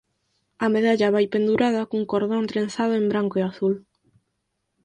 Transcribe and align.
A 0.65 0.67
medalla 0.75 1.13
vai 1.15 1.25
pendurada 1.33 1.87
cun 1.89 2.03
cordón 2.11 2.43
trenzado 2.51 2.93
en 2.99 3.05
branco 3.11 3.35
e 3.41 3.47
azul. 3.51 3.73